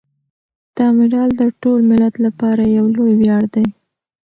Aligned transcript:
دا 0.75 0.85
مډال 0.97 1.29
د 1.41 1.43
ټول 1.61 1.79
ملت 1.91 2.15
لپاره 2.25 2.63
یو 2.77 2.85
لوی 2.95 3.13
ویاړ 3.21 3.43
دی. 3.55 3.67